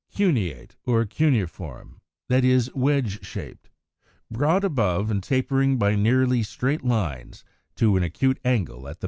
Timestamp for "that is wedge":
2.27-3.23